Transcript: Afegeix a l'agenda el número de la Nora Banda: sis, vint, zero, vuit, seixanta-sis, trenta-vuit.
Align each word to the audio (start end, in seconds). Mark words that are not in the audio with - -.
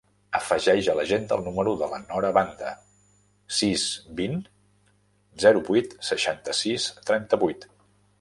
Afegeix 0.37 0.87
a 0.91 0.93
l'agenda 0.99 1.35
el 1.39 1.41
número 1.47 1.73
de 1.81 1.89
la 1.91 1.99
Nora 2.05 2.31
Banda: 2.37 2.71
sis, 3.57 3.83
vint, 4.21 4.39
zero, 5.45 5.63
vuit, 5.69 5.95
seixanta-sis, 6.09 6.89
trenta-vuit. 7.11 7.69